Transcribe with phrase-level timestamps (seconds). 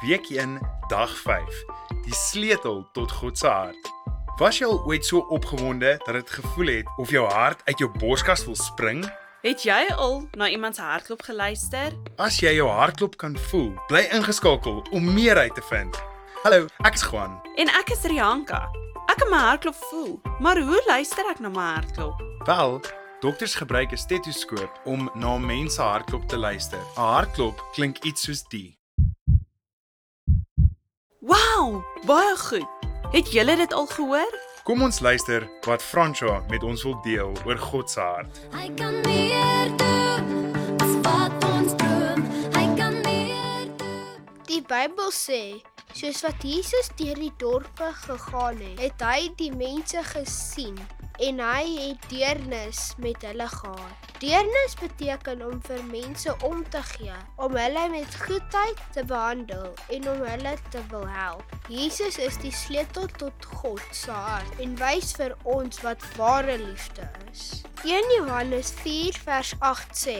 [0.00, 1.64] Week 1, dag 5.
[2.04, 3.88] Die sleutel tot God se hart.
[4.38, 7.90] Was jy al ooit so opgewonde dat dit gevoel het of jou hart uit jou
[7.98, 9.02] borskas wil spring?
[9.42, 11.98] Het jy al na iemand se hartklop geluister?
[12.16, 15.98] As jy jou hartklop kan voel, bly ingeskakel om meer uit te vind.
[16.44, 17.34] Hallo, ek is Juan.
[17.58, 18.68] En ek is Rianka.
[19.10, 22.22] Ek kan my hartklop voel, maar hoe luister ek na my hartklop?
[22.46, 22.78] Wel,
[23.20, 26.78] dokters gebruik 'n stetoskoop om na mens se hartklop te luister.
[26.78, 28.77] 'n Hartklop klink iets soos die.
[31.28, 32.66] Wow, baie goed.
[33.12, 34.38] Het julle dit al gehoor?
[34.64, 38.38] Kom ons luister wat François met ons wil deel oor God se hart.
[38.56, 42.24] Hy kan meer doen as wat ons droom.
[42.56, 44.24] Hy kan meer doen.
[44.48, 45.60] Die Bybel sê,
[45.96, 50.78] soos wat Jesus deur die dorpe gegaan het, het hy die mense gesien
[51.18, 54.04] en hy het deernis met hulle gehad.
[54.18, 60.08] Deernis beteken om vir mense om te gee, om hulle met goedheid te behandel en
[60.10, 61.54] om hulle te wil help.
[61.70, 67.06] Jesus is die sleutel tot God se hart en wys vir ons wat ware liefde
[67.30, 67.62] is.
[67.86, 70.18] 1 Johannes 4 vers 8 sê: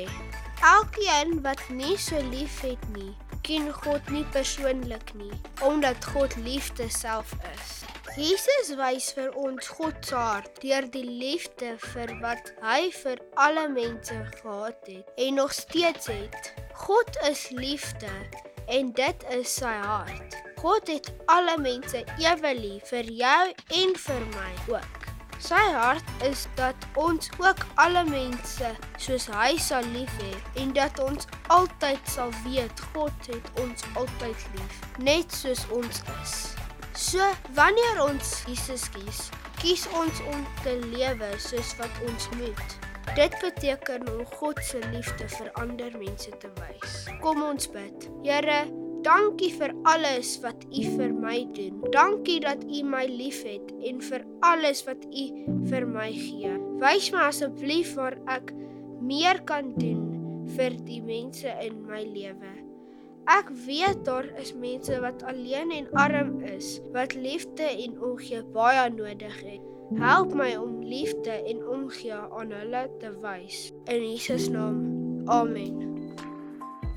[0.58, 3.12] Elkeen wat nie so lief het nie,
[3.46, 7.78] ken God nie persoonlik nie, omdat God liefde self is.
[8.18, 13.68] Jesus wys vir ons God se hart deur die liefde vir wat hy vir alle
[13.70, 16.52] mense gehad het en nog steeds het.
[16.74, 18.10] God is liefde
[18.66, 20.40] en dit is sy hart.
[20.58, 24.97] God het alle mense ewe lief vir jou en vir my ook.
[25.38, 30.98] Sy hart is dat ons ook alle mense soos hy sal lief hê en dat
[30.98, 36.34] ons altyd sal weet God het ons altyd lief, net soos ons is.
[36.98, 37.22] So
[37.54, 39.28] wanneer ons Jesus kies,
[39.62, 42.78] kies ons om te lewe soos wat ons moet.
[43.14, 46.98] Dit beteken om God se liefde vir ander mense te wys.
[47.22, 48.10] Kom ons bid.
[48.26, 48.66] Here,
[49.08, 51.80] dankie vir alles wat U vir my doen.
[51.94, 55.24] Dankie dat U my liefhet en vir alles wat U
[55.70, 56.52] vir my gee.
[56.82, 58.52] Wys my asseblief waar ek
[59.00, 60.04] meer kan doen
[60.56, 62.52] vir die mense in my lewe.
[63.28, 68.88] Ek weet daar is mense wat alleen en arm is, wat liefde en omgee baie
[68.92, 69.64] nodig het.
[70.00, 73.68] Help my om liefde en omgee aan hulle te wys.
[73.88, 74.84] In Jesus naam.
[75.28, 75.80] Amen.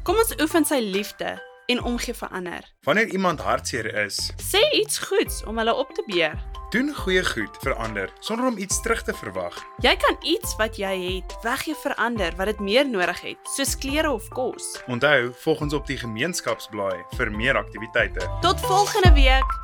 [0.07, 1.35] Kom ons oefen sy liefde
[1.71, 2.67] en omgee vir ander.
[2.83, 6.35] Wanneer iemand hartseer is, Sê iets goeds om hulle op te beer.
[6.71, 9.57] doen goeie goed vir ander sonder om iets terug te verwag.
[9.83, 13.75] Jy kan iets wat jy het weggee vir ander wat dit meer nodig het, soos
[13.77, 14.77] klere of kos.
[14.87, 18.29] Onthou, volg ons op die gemeenskapsblaai vir meer aktiwiteite.
[18.41, 19.60] Tot volgende week.